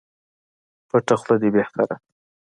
[0.89, 1.95] پټه خوله دي بهتري ده